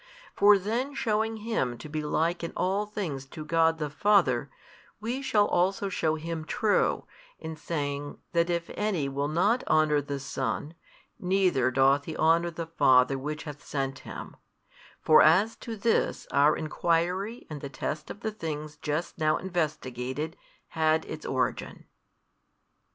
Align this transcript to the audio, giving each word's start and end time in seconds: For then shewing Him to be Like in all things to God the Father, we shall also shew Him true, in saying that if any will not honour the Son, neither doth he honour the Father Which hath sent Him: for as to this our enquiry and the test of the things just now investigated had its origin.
For 0.35 0.57
then 0.57 0.95
shewing 0.95 1.37
Him 1.45 1.77
to 1.77 1.87
be 1.87 2.01
Like 2.01 2.43
in 2.43 2.53
all 2.57 2.87
things 2.87 3.27
to 3.27 3.45
God 3.45 3.77
the 3.77 3.87
Father, 3.91 4.49
we 4.99 5.21
shall 5.21 5.45
also 5.45 5.89
shew 5.89 6.15
Him 6.15 6.43
true, 6.43 7.05
in 7.37 7.55
saying 7.55 8.17
that 8.31 8.49
if 8.49 8.71
any 8.73 9.07
will 9.07 9.27
not 9.27 9.63
honour 9.67 10.01
the 10.01 10.19
Son, 10.19 10.73
neither 11.19 11.69
doth 11.69 12.05
he 12.05 12.17
honour 12.17 12.49
the 12.49 12.65
Father 12.65 13.15
Which 13.19 13.43
hath 13.43 13.63
sent 13.63 13.99
Him: 13.99 14.37
for 15.03 15.21
as 15.21 15.55
to 15.57 15.75
this 15.77 16.25
our 16.31 16.57
enquiry 16.57 17.45
and 17.47 17.61
the 17.61 17.69
test 17.69 18.09
of 18.09 18.21
the 18.21 18.31
things 18.31 18.77
just 18.77 19.19
now 19.19 19.37
investigated 19.37 20.35
had 20.69 21.05
its 21.05 21.27
origin. 21.27 21.85